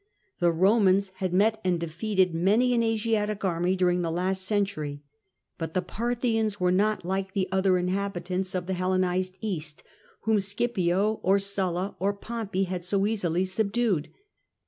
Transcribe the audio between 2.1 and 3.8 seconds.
many an Asiatic army